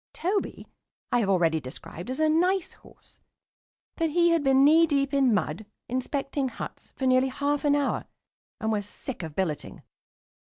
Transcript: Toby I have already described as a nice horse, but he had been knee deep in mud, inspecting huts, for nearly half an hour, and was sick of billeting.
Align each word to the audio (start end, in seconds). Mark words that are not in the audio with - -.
Toby 0.13 0.65
I 1.11 1.19
have 1.19 1.29
already 1.29 1.59
described 1.59 2.09
as 2.09 2.19
a 2.19 2.27
nice 2.27 2.73
horse, 2.73 3.19
but 3.95 4.09
he 4.09 4.29
had 4.29 4.41
been 4.43 4.65
knee 4.65 4.87
deep 4.87 5.13
in 5.13 5.31
mud, 5.31 5.67
inspecting 5.87 6.49
huts, 6.49 6.91
for 6.95 7.05
nearly 7.05 7.27
half 7.27 7.63
an 7.65 7.75
hour, 7.75 8.05
and 8.59 8.71
was 8.71 8.87
sick 8.89 9.21
of 9.21 9.35
billeting. 9.35 9.83